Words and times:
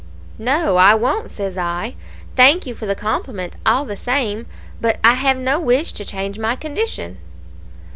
"'No 0.39 0.77
I 0.77 0.95
won't,' 0.95 1.29
says 1.29 1.59
I. 1.59 1.93
'Thank 2.35 2.65
you 2.65 2.73
for 2.73 2.87
the 2.87 2.95
compliment, 2.95 3.53
all 3.67 3.85
the 3.85 3.95
same, 3.95 4.47
but 4.81 4.97
I 5.03 5.13
have 5.13 5.37
no 5.37 5.59
wish 5.59 5.91
to 5.93 6.03
change 6.03 6.39
my 6.39 6.55
condition.' 6.55 7.19